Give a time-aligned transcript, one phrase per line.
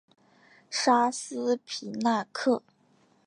[0.71, 2.63] 沙斯皮纳克。